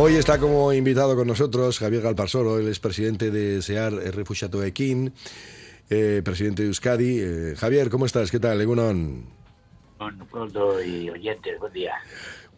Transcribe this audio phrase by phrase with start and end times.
[0.00, 5.12] Hoy está como invitado con nosotros Javier Galparsoro, él es presidente de SEAR Refugiato Equín,
[5.90, 7.18] eh, presidente de Euskadi.
[7.18, 8.30] Eh, Javier, ¿cómo estás?
[8.30, 8.60] ¿Qué tal?
[8.60, 9.24] Egunon.
[10.30, 11.94] Pronto y oyentes, buen día.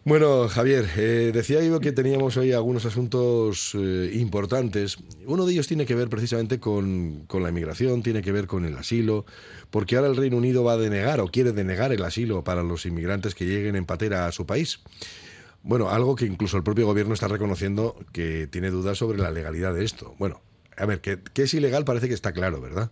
[0.05, 4.99] Bueno, Javier, eh, decía yo que teníamos hoy algunos asuntos eh, importantes.
[5.25, 8.65] Uno de ellos tiene que ver precisamente con, con, la inmigración, tiene que ver con
[8.65, 9.25] el asilo,
[9.71, 12.85] porque ahora el Reino Unido va a denegar o quiere denegar el asilo para los
[12.85, 14.79] inmigrantes que lleguen en patera a su país.
[15.63, 19.73] Bueno, algo que incluso el propio gobierno está reconociendo que tiene dudas sobre la legalidad
[19.73, 20.15] de esto.
[20.17, 20.41] Bueno,
[20.77, 22.91] a ver, que, que es ilegal parece que está claro, ¿verdad?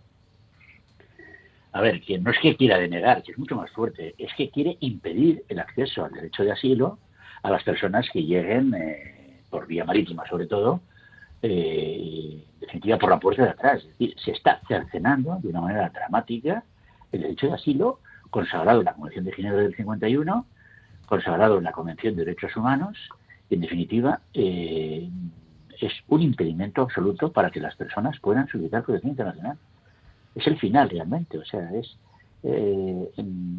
[1.72, 4.50] A ver, que no es que quiera denegar, que es mucho más fuerte, es que
[4.50, 6.98] quiere impedir el acceso al derecho de asilo
[7.42, 10.80] a las personas que lleguen eh, por vía marítima, sobre todo,
[11.42, 13.82] eh, definitiva por la puerta de atrás.
[13.82, 16.64] Es decir, se está cercenando de una manera dramática
[17.12, 20.46] el derecho de asilo consagrado en la Convención de Ginebra del 51,
[21.10, 22.96] consagrado en la Convención de Derechos Humanos,
[23.50, 25.10] y en definitiva eh,
[25.78, 29.58] es un impedimento absoluto para que las personas puedan solicitar protección internacional
[30.34, 31.96] es el final realmente, o sea, es,
[32.42, 33.10] eh,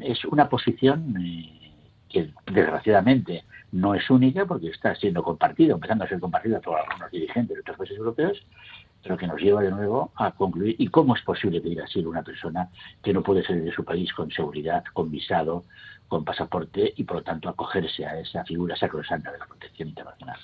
[0.02, 1.72] es una posición eh,
[2.10, 7.12] que desgraciadamente no es única porque está siendo compartida, empezando a ser compartida por algunos
[7.12, 8.46] dirigentes de otros países europeos,
[9.04, 12.12] pero que nos lleva de nuevo a concluir, ¿y cómo es posible pedir asilo a
[12.12, 12.70] una persona
[13.04, 15.64] que no puede salir de su país con seguridad, con visado,
[16.08, 20.40] con pasaporte y por lo tanto acogerse a esa figura sacrosanta de la protección internacional?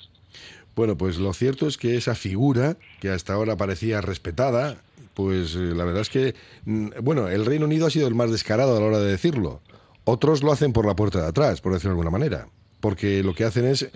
[0.74, 4.76] Bueno, pues lo cierto es que esa figura, que hasta ahora parecía respetada,
[5.14, 8.30] pues eh, la verdad es que, mm, bueno, el Reino Unido ha sido el más
[8.30, 9.60] descarado a la hora de decirlo.
[10.04, 12.46] Otros lo hacen por la puerta de atrás, por decirlo de alguna manera.
[12.80, 13.90] Porque lo que hacen es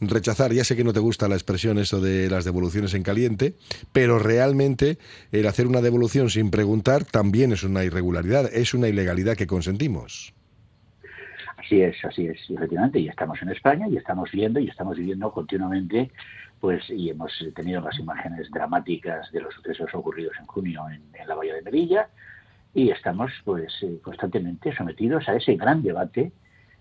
[0.00, 3.54] rechazar, ya sé que no te gusta la expresión eso de las devoluciones en caliente,
[3.92, 4.98] pero realmente
[5.32, 10.34] el hacer una devolución sin preguntar también es una irregularidad, es una ilegalidad que consentimos.
[11.56, 15.32] Así es, así es, efectivamente, y estamos en España y estamos viendo y estamos viviendo
[15.32, 16.10] continuamente
[16.60, 21.34] pues y hemos tenido las imágenes dramáticas de los sucesos ocurridos en junio en, la
[21.34, 22.08] Bahía de Melilla
[22.74, 26.32] y estamos pues eh, constantemente sometidos a ese gran debate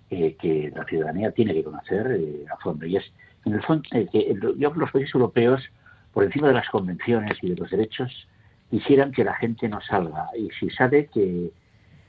[0.09, 2.85] eh, que la ciudadanía tiene que conocer eh, a fondo.
[2.85, 3.11] Y es
[3.45, 4.37] en el fondo que
[4.75, 5.61] los países europeos
[6.13, 8.27] por encima de las convenciones y de los derechos
[8.69, 10.29] quisieran que la gente no salga.
[10.37, 11.51] Y si sabe que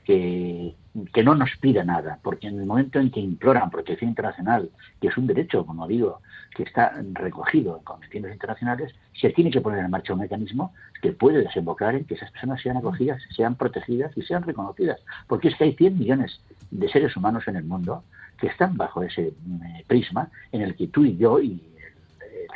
[0.09, 5.09] que, no nos pida nada, porque en el momento en que imploran protección internacional, que
[5.09, 6.21] es un derecho, como digo,
[6.55, 11.11] que está recogido en convenciones internacionales, se tiene que poner en marcha un mecanismo que
[11.11, 14.99] puede desembocar en que esas personas sean acogidas, sean protegidas y sean reconocidas.
[15.27, 16.41] Porque es que hay 100 millones
[16.71, 18.03] de seres humanos en el mundo
[18.39, 21.61] que están bajo ese eh, prisma en el que tú y yo y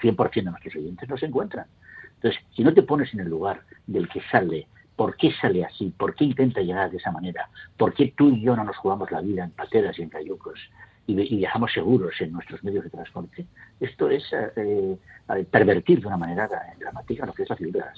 [0.01, 1.67] el 100% de nuestros oyentes no se encuentran.
[2.15, 5.93] Entonces, si no te pones en el lugar del que sale ¿Por qué sale así?
[5.97, 7.49] ¿Por qué intenta llegar de esa manera?
[7.77, 10.59] ¿Por qué tú y yo no nos jugamos la vida en pateras y en cayucos
[11.07, 13.45] y, viajamos seguros en nuestros medios de transporte?
[13.79, 14.97] Esto es eh,
[15.35, 16.49] eh, pervertir de una manera
[16.79, 17.93] dramática lo que es la figura.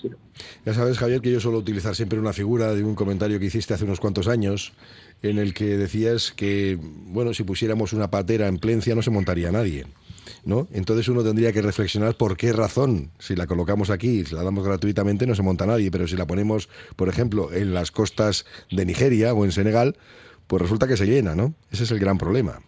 [0.66, 3.74] Ya sabes, Javier, que yo suelo utilizar siempre una figura de un comentario que hiciste
[3.74, 4.74] hace unos cuantos años
[5.22, 9.52] en el que decías que, bueno, si pusiéramos una patera en Plencia no se montaría
[9.52, 9.86] nadie.
[10.44, 10.68] ¿No?
[10.72, 14.66] Entonces uno tendría que reflexionar por qué razón, si la colocamos aquí, si la damos
[14.66, 18.86] gratuitamente, no se monta nadie, pero si la ponemos, por ejemplo, en las costas de
[18.86, 19.96] Nigeria o en Senegal,
[20.48, 21.54] pues resulta que se llena, ¿no?
[21.72, 22.60] Ese es el gran problema.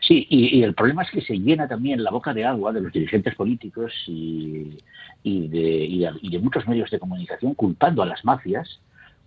[0.00, 2.92] Sí, y, el problema es que se llena también la boca de agua de los
[2.92, 4.78] dirigentes políticos y,
[5.22, 8.80] y, de, y de muchos medios de comunicación culpando a las mafias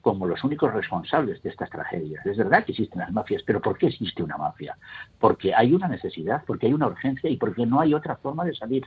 [0.04, 2.26] como los únicos responsables de estas tragedias.
[2.26, 4.78] Es verdad que existen las mafias, pero ¿por qué existe una mafia?
[5.18, 8.54] Porque hay una necesidad, porque hay una urgencia y porque no hay otra forma de
[8.54, 8.86] salir.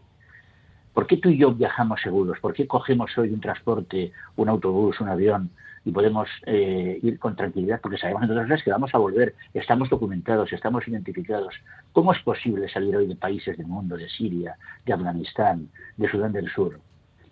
[0.92, 2.38] ¿Por qué tú y yo viajamos seguros?
[2.38, 5.48] ¿Por qué cogemos hoy un transporte, un autobús, un avión
[5.86, 7.80] y podemos eh, ir con tranquilidad?
[7.80, 11.54] Porque sabemos entonces que vamos a volver, estamos documentados, estamos identificados.
[11.92, 16.32] ¿Cómo es posible salir hoy de países del mundo, de Siria, de Afganistán, de Sudán
[16.32, 16.78] del Sur,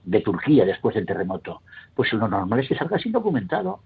[0.05, 1.63] de Turquía después del terremoto,
[1.95, 3.81] pues lo normal es que salgas sin documentado.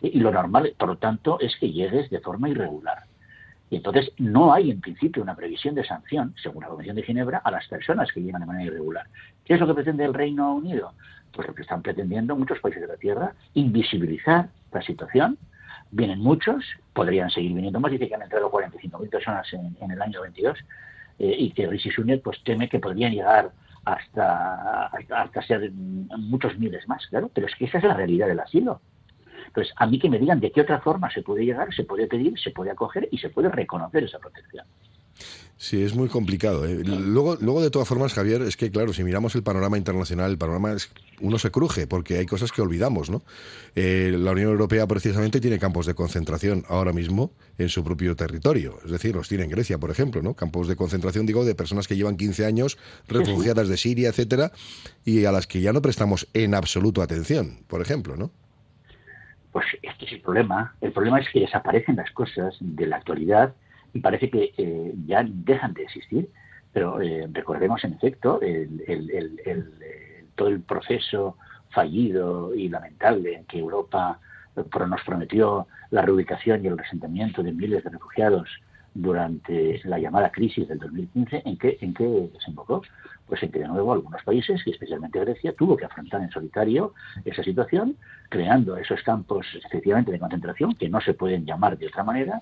[0.00, 3.04] Y lo normal, por lo tanto, es que llegues de forma irregular.
[3.70, 7.38] Y entonces no hay en principio una previsión de sanción, según la Convención de Ginebra,
[7.38, 9.06] a las personas que llegan de manera irregular.
[9.44, 10.92] ¿Qué es lo que pretende el Reino Unido?
[11.32, 15.38] Pues lo que están pretendiendo muchos países de la Tierra, invisibilizar la situación.
[15.90, 20.20] Vienen muchos, podrían seguir viniendo más, dice que han entrado 45.000 personas en, el año
[20.22, 20.58] 22,
[21.18, 23.50] eh, y que Rishi Sunak pues, teme que podrían llegar
[23.84, 28.40] hasta, hasta ser muchos miles más, claro, pero es que esa es la realidad del
[28.40, 28.80] asilo.
[29.46, 32.06] Entonces, a mí que me digan de qué otra forma se puede llegar, se puede
[32.06, 34.66] pedir, se puede acoger y se puede reconocer esa protección.
[35.56, 36.66] Sí, es muy complicado.
[36.66, 36.82] ¿eh?
[36.84, 40.38] Luego, luego, de todas formas, Javier, es que, claro, si miramos el panorama internacional, el
[40.38, 40.90] panorama es,
[41.20, 43.22] uno se cruje, porque hay cosas que olvidamos, ¿no?
[43.76, 48.78] Eh, la Unión Europea, precisamente, tiene campos de concentración ahora mismo en su propio territorio.
[48.84, 50.34] Es decir, los tiene en Grecia, por ejemplo, ¿no?
[50.34, 54.50] Campos de concentración, digo, de personas que llevan 15 años refugiadas de Siria, etcétera,
[55.04, 58.32] y a las que ya no prestamos en absoluto atención, por ejemplo, ¿no?
[59.52, 60.74] Pues este es el problema.
[60.80, 63.54] El problema es que desaparecen las cosas de la actualidad
[63.94, 66.28] y parece que eh, ya dejan de existir.
[66.72, 68.40] Pero eh, recordemos, en efecto,
[70.34, 71.38] todo el proceso
[71.70, 74.18] fallido y lamentable en que Europa
[74.56, 78.48] nos prometió la reubicación y el resentimiento de miles de refugiados
[78.94, 82.82] durante la llamada crisis del 2015, ¿en qué, en qué desembocó?
[83.26, 86.94] Pues en que de nuevo algunos países, y especialmente Grecia, tuvo que afrontar en solitario
[87.24, 87.96] esa situación,
[88.28, 92.40] creando esos campos efectivamente de concentración que no se pueden llamar de otra manera,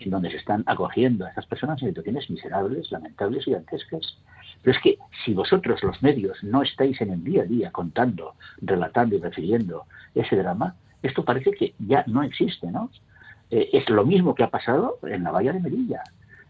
[0.00, 4.18] en donde se están acogiendo a estas personas en situaciones miserables, lamentables y dantescas.
[4.62, 8.34] Pero es que si vosotros, los medios, no estáis en el día a día contando,
[8.60, 9.84] relatando y refiriendo
[10.14, 12.90] ese drama, esto parece que ya no existe, ¿no?
[13.52, 16.02] Eh, es lo mismo que ha pasado en la valla de Melilla.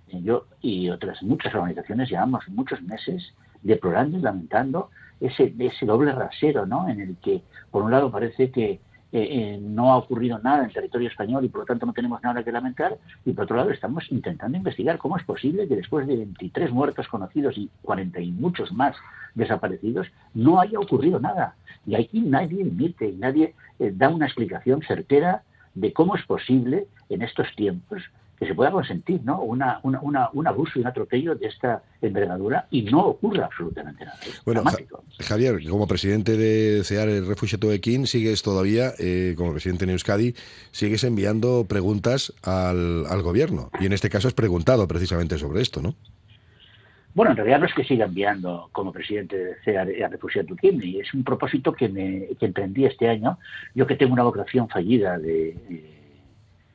[0.09, 4.91] Eh, yo y otras muchas organizaciones llevamos muchos meses deplorando y lamentando
[5.21, 6.89] ese, ese doble rasero, ¿no?
[6.89, 11.09] En el que, por un lado, parece que eh, no ha ocurrido nada en territorio
[11.09, 12.97] español y por lo tanto no tenemos nada que lamentar.
[13.25, 17.09] Y por otro lado, estamos intentando investigar cómo es posible que después de 23 muertos
[17.09, 18.95] conocidos y 40 y muchos más
[19.35, 21.57] desaparecidos, no haya ocurrido nada.
[21.85, 25.43] Y aquí nadie admite y nadie da una explicación certera
[25.75, 28.03] de cómo es posible en estos tiempos
[28.43, 29.41] que se pueda consentir ¿no?
[29.41, 34.19] Una, un abuso y un atropello de esta envergadura y no ocurre absolutamente nada.
[34.45, 34.65] bueno,
[35.21, 40.35] Javier, como presidente de CEAR el Refugiato de sigues todavía, eh, como presidente de Euskadi,
[40.73, 43.71] sigues enviando preguntas al, al gobierno.
[43.81, 45.95] Y en este caso has preguntado precisamente sobre esto, ¿no?
[47.15, 50.99] Bueno, en realidad no es que siga enviando como presidente de CEAR a Refugiato y
[50.99, 53.39] es un propósito que, me, que emprendí este año.
[53.75, 55.55] Yo que tengo una vocación fallida de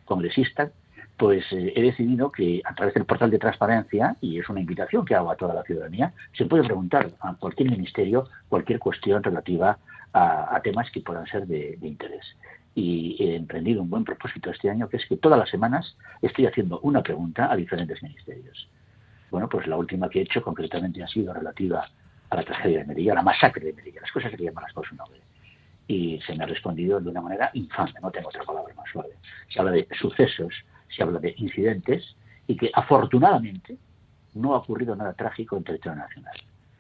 [0.06, 0.72] congresista,
[1.18, 5.04] pues eh, he decidido que a través del portal de transparencia, y es una invitación
[5.06, 9.78] que hago a toda la ciudadanía, se puede preguntar a cualquier ministerio cualquier cuestión relativa
[10.14, 12.26] a, temas que puedan ser de, interés.
[12.74, 16.46] Y he emprendido un buen propósito este año, que es que todas las semanas estoy
[16.46, 18.68] haciendo una pregunta a diferentes ministerios.
[19.32, 21.88] Bueno, pues la última que he hecho concretamente ha sido relativa
[22.30, 24.02] a la tragedia de Merilla, a la masacre de Merilla.
[24.02, 25.20] Las cosas se llaman las por su nombre.
[25.88, 29.12] Y se me ha respondido de una manera infame, no tengo otra palabra más suave.
[29.50, 30.54] Se habla de sucesos
[30.96, 32.16] se habla de incidentes
[32.48, 33.78] y que afortunadamente
[34.34, 36.36] no ha ocurrido nada trágico en territorio nacional.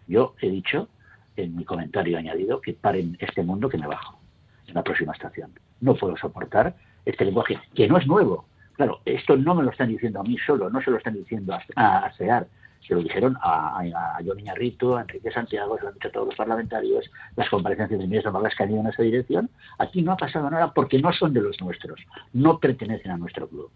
[0.07, 0.87] Yo he dicho
[1.35, 4.19] en mi comentario añadido que paren este mundo que me bajo
[4.67, 5.51] en la próxima estación.
[5.81, 8.45] No puedo soportar este lenguaje, que no es nuevo.
[8.77, 11.53] Claro, esto no me lo están diciendo a mí solo, no se lo están diciendo
[11.75, 16.07] a, a se lo dijeron a, a, a a Enrique Santiago, se lo han dicho
[16.07, 19.49] a todos los parlamentarios, las comparecencias de ministros Vargas que han ido en esa dirección.
[19.79, 21.99] Aquí no ha pasado nada porque no son de los nuestros,
[22.31, 23.69] no pertenecen a nuestro club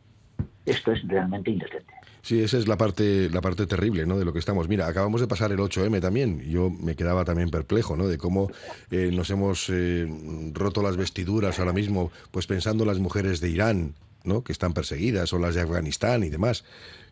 [0.65, 1.93] esto es realmente indecente.
[2.21, 4.19] Sí, esa es la parte, la parte terrible ¿no?
[4.19, 4.67] de lo que estamos.
[4.67, 6.39] Mira, acabamos de pasar el 8M también.
[6.41, 8.07] Yo me quedaba también perplejo ¿no?
[8.07, 8.51] de cómo
[8.91, 10.07] eh, nos hemos eh,
[10.53, 14.43] roto las vestiduras ahora mismo, pues pensando en las mujeres de Irán, ¿no?
[14.43, 16.63] que están perseguidas, o las de Afganistán y demás.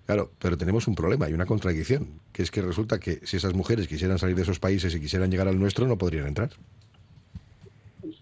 [0.05, 3.53] Claro, pero tenemos un problema y una contradicción, que es que resulta que si esas
[3.53, 6.49] mujeres quisieran salir de esos países y quisieran llegar al nuestro, no podrían entrar.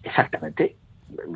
[0.02, 0.76] Exactamente.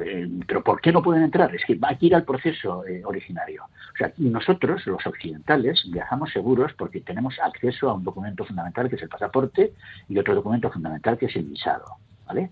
[0.04, 1.54] Eh, pero ¿por qué no pueden entrar?
[1.54, 3.64] Es que hay que ir al proceso eh, originario.
[3.64, 8.96] O sea, nosotros, los occidentales, viajamos seguros porque tenemos acceso a un documento fundamental que
[8.96, 9.72] es el pasaporte
[10.08, 11.96] y otro documento fundamental que es el visado.
[12.26, 12.50] ¿vale?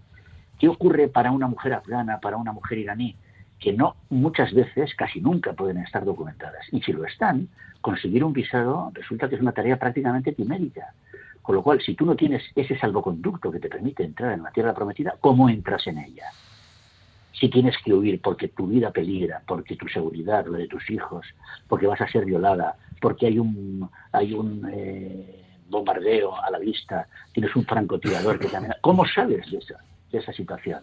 [0.59, 3.17] ¿Qué ocurre para una mujer afgana, para una mujer iraní?
[3.61, 6.67] Que no, muchas veces, casi nunca pueden estar documentadas.
[6.73, 7.49] Y si lo están,
[7.81, 10.95] conseguir un visado resulta que es una tarea prácticamente quimérica.
[11.43, 14.51] Con lo cual, si tú no tienes ese salvoconducto que te permite entrar en la
[14.51, 16.27] tierra prometida, ¿cómo entras en ella?
[17.41, 21.27] si tienes que huir porque tu vida peligra, porque tu seguridad, la de tus hijos,
[21.69, 27.09] porque vas a ser violada, porque hay un, hay un eh, bombardeo a la vista,
[27.33, 28.79] tienes un francotirador que amenaza.
[28.83, 29.79] ¿Cómo sales de esa,
[30.13, 30.83] de esa situación,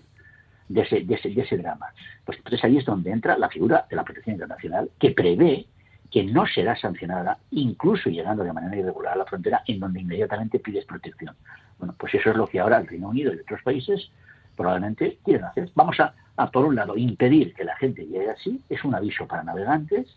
[0.67, 1.87] de ese, de, ese, drama?
[2.25, 5.65] Pues entonces ahí es donde entra la figura de la protección internacional que prevé
[6.11, 10.59] que no será sancionada, incluso llegando de manera irregular a la frontera, en donde inmediatamente
[10.59, 11.35] pides protección.
[11.79, 14.09] Bueno, pues eso es lo que ahora el Reino Unido y otros países
[14.55, 15.69] probablemente quieren hacer.
[15.75, 16.13] Vamos a,
[16.51, 20.07] por un lado, impedir que la gente llegue así, es un aviso para navegantes,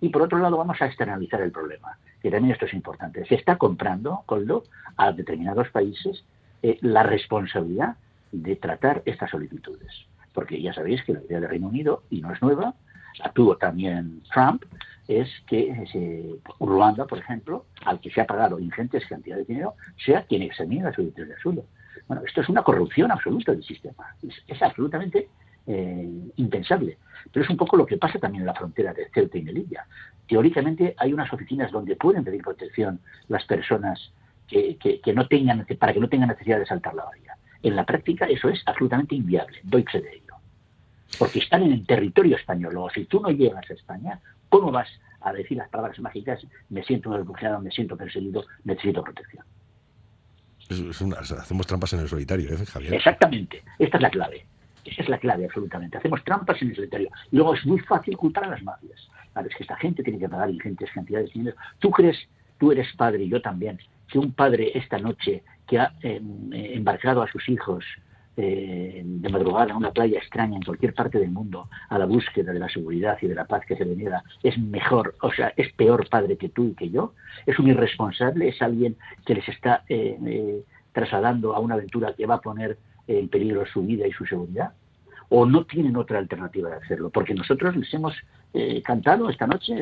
[0.00, 3.24] y por otro lado vamos a externalizar el problema, que también esto es importante.
[3.26, 4.64] Se está comprando, Coldo,
[4.96, 6.24] a determinados países
[6.62, 7.96] eh, la responsabilidad
[8.32, 10.06] de tratar estas solicitudes.
[10.32, 12.74] Porque ya sabéis que la idea del Reino Unido, y no es nueva,
[13.18, 14.64] la tuvo también Trump,
[15.08, 20.22] es que Ruanda, por ejemplo, al que se ha pagado ingentes cantidades de dinero, sea
[20.24, 21.64] quien examine las solicitudes de asilo.
[22.06, 24.14] Bueno, esto es una corrupción absoluta del sistema.
[24.46, 25.28] Es, absolutamente
[25.66, 26.98] eh, impensable.
[27.32, 29.86] Pero es un poco lo que pasa también en la frontera de Ceuta y Melilla.
[30.26, 34.12] Teóricamente hay unas oficinas donde pueden pedir protección las personas
[34.46, 37.36] que, que, no tengan, para que no tengan necesidad de saltar la valla.
[37.62, 39.58] En la práctica eso es absolutamente inviable.
[39.62, 40.34] Doy de ello.
[41.18, 42.76] Porque están en el territorio español.
[42.76, 44.88] O si tú no llegas a España, ¿cómo vas
[45.20, 49.44] a decir las palabras mágicas, me siento refugiado, me siento perseguido, necesito protección?
[51.18, 52.94] hacemos trampas en el solitario, ¿eh, Javier?
[52.94, 54.44] Exactamente, esta es la clave.
[54.84, 55.98] Esa es la clave, absolutamente.
[55.98, 57.10] Hacemos trampas en el solitario.
[57.30, 59.08] Y luego es muy fácil culpar a las mafias.
[59.32, 61.56] Claro, es que esta gente tiene que pagar ingentes cantidades de dinero.
[61.78, 62.16] ¿Tú crees,
[62.58, 63.78] tú eres padre y yo también,
[64.10, 67.84] que un padre esta noche que ha em, embarcado a sus hijos
[68.40, 72.52] eh, de madrugada en una playa extraña en cualquier parte del mundo a la búsqueda
[72.52, 75.52] de la seguridad y de la paz que se le niega es mejor, o sea,
[75.56, 77.14] es peor padre que tú y que yo,
[77.46, 78.96] es un irresponsable, es alguien
[79.26, 83.66] que les está eh, eh, trasladando a una aventura que va a poner en peligro
[83.66, 84.72] su vida y su seguridad,
[85.30, 88.14] o no tienen otra alternativa de hacerlo, porque nosotros les hemos
[88.84, 89.74] cantado esta noche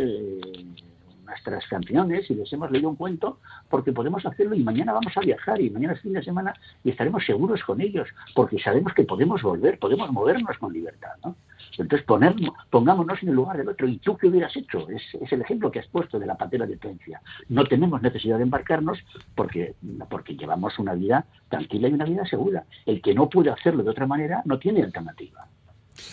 [1.26, 5.20] nuestras canciones y les hemos leído un cuento porque podemos hacerlo y mañana vamos a
[5.20, 6.54] viajar y mañana es fin de semana
[6.84, 11.12] y estaremos seguros con ellos porque sabemos que podemos volver, podemos movernos con libertad.
[11.24, 11.36] ¿no?
[11.78, 13.88] Entonces ponernos, pongámonos en el lugar del otro.
[13.88, 14.88] ¿Y tú qué hubieras hecho?
[14.88, 17.20] Es, el ejemplo que has puesto de la patera de Tencia.
[17.48, 18.98] No tenemos necesidad de embarcarnos
[19.34, 19.74] porque,
[20.08, 22.64] porque llevamos una vida tranquila y una vida segura.
[22.84, 25.46] El que no puede hacerlo de otra manera no tiene alternativa.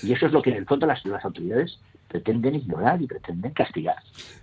[0.02, 3.96] Y eso es lo que en el fondo las, autoridades pretenden ignorar y pretenden castigar.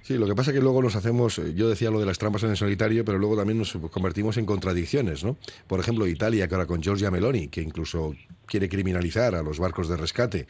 [0.02, 2.18] Sí, lo que pasa es que luego nos hacemos, eh, yo decía lo de las
[2.18, 5.37] trampas en el solitario, pero luego también nos convertimos en contradicciones, ¿no?
[5.66, 8.14] Por ejemplo, Italia, que ahora con Giorgia Meloni, que incluso
[8.47, 10.47] quiere criminalizar a los barcos de rescate,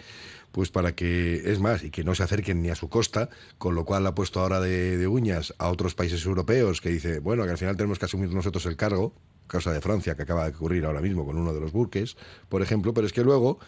[0.52, 3.28] pues para que, es más, y que no se acerquen ni a su costa,
[3.59, 7.20] con lo cual ha puesto ahora de, de uñas a otros países europeos que dice,
[7.20, 9.12] bueno, que al final tenemos que asumir nosotros el cargo,
[9.47, 12.16] causa de Francia, que acaba de ocurrir ahora mismo con uno de los buques,
[12.49, 13.59] por ejemplo, pero es que luego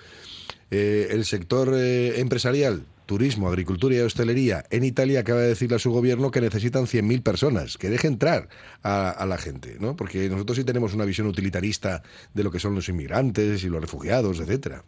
[0.75, 5.79] eh, el sector eh, empresarial, turismo, agricultura y hostelería en Italia acaba de decirle a
[5.79, 8.49] su gobierno que necesitan 100.000 personas, que deje entrar
[8.83, 9.97] a, la gente, ¿no?
[9.97, 12.03] Porque nosotros sí tenemos una visión utilitarista
[12.33, 14.83] de lo que son los inmigrantes y los refugiados, etcétera.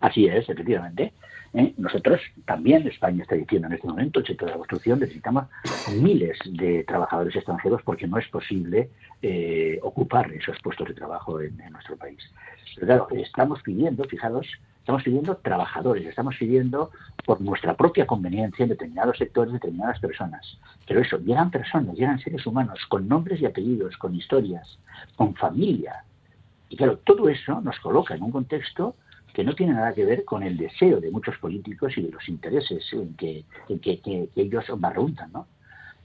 [0.00, 1.12] Así es, efectivamente.
[1.52, 1.74] ¿eh?
[1.76, 5.44] Nosotros también, España está diciendo en este momento, el sector de la construcción, necesitamos
[5.94, 8.88] miles de trabajadores extranjeros porque no es posible
[9.82, 12.22] ocupar esos puestos de trabajo en, nuestro país.
[12.76, 14.46] Pero claro, estamos pidiendo, fijaros,
[14.90, 16.90] estamos pidiendo trabajadores, estamos pidiendo
[17.24, 20.58] por nuestra propia conveniencia en determinados sectores, determinadas personas.
[20.84, 24.80] Pero eso, llegan personas, llegan seres humanos con nombres y apellidos, con historias,
[25.14, 26.02] con familia.
[26.68, 28.96] Y claro, todo eso nos coloca en un contexto
[29.32, 32.28] que no tiene nada que ver con el deseo de muchos políticos y de los
[32.28, 35.46] intereses en que, en que, ellos barruntan, ¿no?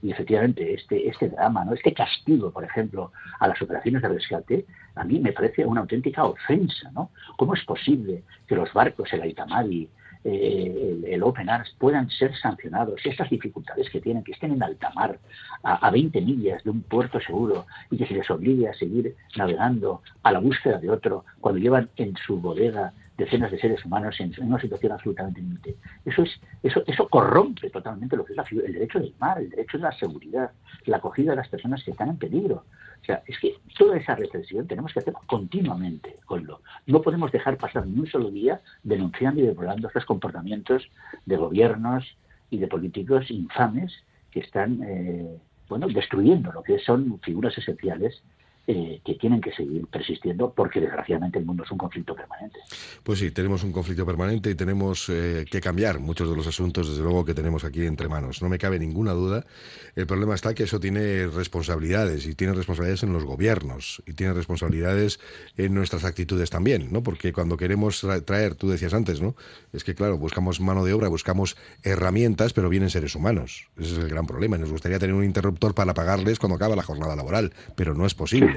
[0.02, 1.72] Y efectivamente, este, este drama, ¿no?
[1.72, 6.24] este castigo, por ejemplo, a las operaciones de rescate, a mí me parece una auténtica
[6.24, 6.90] ofensa.
[6.92, 7.10] ¿no?
[7.36, 9.88] ¿Cómo es posible que los barcos, el Aitamari,
[10.28, 14.90] eh, el, Open Arms puedan ser sancionados, estas dificultades que tienen, que estén en alta
[14.90, 15.20] mar,
[15.62, 19.14] a, a 20 millas de un puerto seguro y que se les obligue a seguir
[19.36, 24.16] navegando a la búsqueda de otro cuando llevan en su bodega decenas de seres humanos
[24.20, 25.76] en, una situación absolutamente límite.
[26.04, 29.78] Eso es, eso, eso corrompe totalmente lo que es el derecho del mar, el derecho
[29.78, 30.50] de la seguridad,
[30.84, 32.64] la acogida de las personas que están en peligro.
[33.00, 36.60] O sea, es que toda esa reflexión tenemos que hacer continuamente con lo.
[36.86, 40.88] No podemos dejar pasar ni un solo día denunciando y deplorando estos comportamientos
[41.24, 42.16] de gobiernos
[42.50, 43.92] y de políticos infames
[44.30, 48.22] que están eh, bueno, destruyendo lo que son figuras esenciales
[48.68, 52.58] eh, que tienen que seguir persistiendo porque desgraciadamente el mundo es un conflicto permanente.
[53.04, 56.88] Pues sí, tenemos un conflicto permanente y tenemos eh, que cambiar muchos de los asuntos,
[56.88, 58.42] desde luego, que tenemos aquí entre manos.
[58.42, 59.46] No me cabe ninguna duda.
[59.94, 64.32] El problema está que eso tiene responsabilidades y tiene responsabilidades en los gobiernos y tiene
[64.32, 65.20] responsabilidades
[65.56, 67.04] en nuestras actitudes también, ¿no?
[67.04, 69.36] Porque cuando queremos traer, tú decías antes, ¿no?
[69.72, 73.68] Es que, claro, buscamos mano de obra, buscamos herramientas, pero vienen seres humanos.
[73.78, 74.58] Ese es el gran problema.
[74.58, 78.14] Nos gustaría tener un interruptor para pagarles cuando acaba la jornada laboral, pero no es
[78.14, 78.55] posible.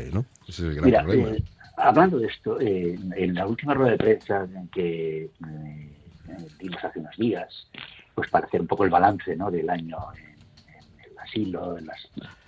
[0.82, 1.44] Mira, eh,
[1.78, 5.98] hablando de esto, eh, en la última rueda de prensa en que eh,
[6.60, 7.68] dimos hace unos días,
[8.16, 9.52] pues para hacer un poco el balance ¿no?
[9.52, 11.88] del año en, el asilo, en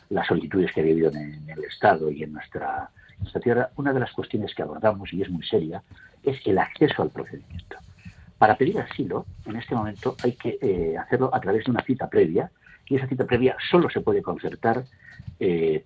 [0.09, 2.89] las, solicitudes que ha habido en, el Estado y en nuestra,
[3.19, 5.81] nuestra tierra, una de las cuestiones que abordamos, y es muy seria,
[6.23, 7.77] es el acceso al procedimiento.
[8.37, 12.51] Para pedir asilo, en este momento hay que hacerlo a través de una cita previa,
[12.87, 14.83] y esa cita previa solo se puede concertar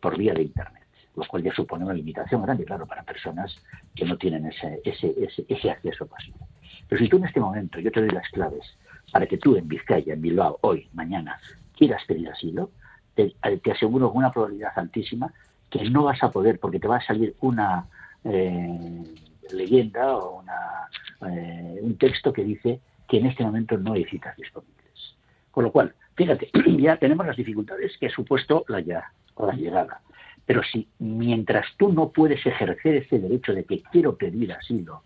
[0.02, 0.85] por vía de Internet
[1.16, 3.56] lo cual ya supone una limitación grande, claro, para personas
[3.96, 6.48] que no tienen ese, ese, ese, ese acceso pasivo.
[6.88, 8.66] Pero si tú en este momento, yo te doy las claves
[9.12, 11.40] para que tú en Vizcaya, en Bilbao, hoy, mañana,
[11.78, 12.72] quieras pedir asilo,
[13.16, 15.34] te, te aseguro con una probabilidad altísima
[15.70, 17.88] que no vas a poder porque te va a salir una
[18.24, 19.04] eh,
[19.52, 20.88] leyenda o una,
[21.32, 25.16] eh, un texto que dice que en este momento no hay citas disponibles.
[25.52, 30.02] Con lo cual, fíjate, ya tenemos las dificultades que ha supuesto la, ya, la llegada.
[30.46, 35.04] Pero si mientras tú no puedes ejercer ese derecho de que quiero pedir asilo,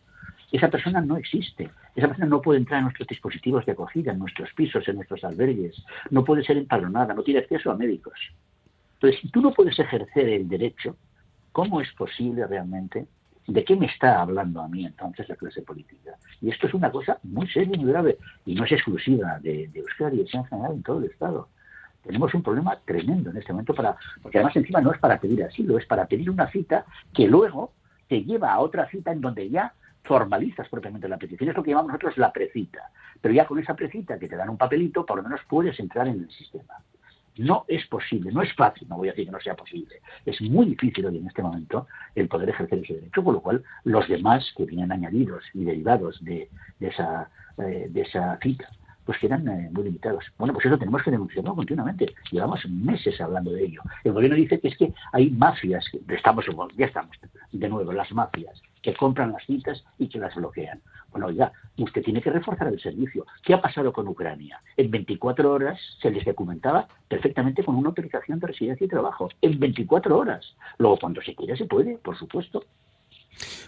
[0.51, 1.69] esa persona no existe.
[1.95, 5.23] Esa persona no puede entrar en nuestros dispositivos de acogida, en nuestros pisos, en nuestros
[5.23, 8.17] albergues, no puede ser empadronada, no tiene acceso a médicos.
[8.95, 10.95] Entonces, si tú no puedes ejercer el derecho,
[11.51, 13.07] ¿cómo es posible realmente?
[13.47, 16.11] ¿De qué me está hablando a mí entonces la clase política?
[16.41, 19.67] Y esto es una cosa muy seria y muy grave, y no es exclusiva de,
[19.69, 21.47] de Euskadi, es en general en todo el Estado.
[22.03, 25.43] Tenemos un problema tremendo en este momento, para, porque además encima no es para pedir
[25.43, 27.73] asilo, es para pedir una cita que luego
[28.07, 31.49] te lleva a otra cita en donde ya formalizas propiamente la petición.
[31.49, 32.89] Es lo que llamamos nosotros la precita.
[33.21, 36.07] Pero ya con esa precita que te dan un papelito, por lo menos puedes entrar
[36.07, 36.75] en el sistema.
[37.37, 40.01] No es posible, no es fácil, no voy a decir que no sea posible.
[40.25, 43.63] Es muy difícil hoy en este momento el poder ejercer ese derecho, con lo cual
[43.83, 47.29] los demás que vienen añadidos y derivados de, esa,
[47.59, 48.69] eh, de esa cita
[49.09, 50.23] pues quedan eh, muy limitados.
[50.37, 52.13] Bueno, pues eso tenemos que denunciarlo continuamente.
[52.29, 53.81] Llevamos meses hablando de ello.
[54.03, 56.45] El gobierno dice que es que hay mafias, estamos,
[56.77, 57.17] ya estamos
[57.51, 60.79] de nuevo, las mafias, que compran las citas y que las bloquean.
[61.09, 63.25] Bueno, ya, usted tiene que reforzar el servicio.
[63.41, 64.61] ¿Qué ha pasado con Ucrania?
[64.77, 69.29] En 24 horas se les documentaba perfectamente con una autorización de residencia y trabajo.
[69.41, 70.55] En 24 horas.
[70.77, 72.63] Luego, cuando se quiere, se puede, por supuesto.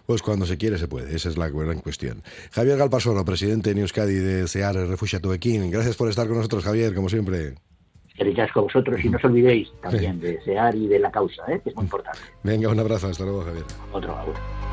[0.06, 2.24] Pues cuando se quiere se puede, esa es la gran cuestión.
[2.52, 5.72] Javier Galpasoro, presidente de Euskadi de SEAR Refugiato Equín.
[5.72, 7.56] Gracias por estar con nosotros, Javier, como siempre.
[8.18, 11.60] Gracias con vosotros y no os olvidéis también de SEAR y de la causa, ¿eh?
[11.64, 12.20] que es muy importante.
[12.44, 13.66] Venga, un abrazo, hasta luego, Javier.
[13.92, 14.71] Otro abrazo.